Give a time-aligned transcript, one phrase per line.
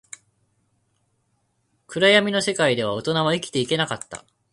[1.85, 4.25] 暗闇の世界では、大人は生きていけなかった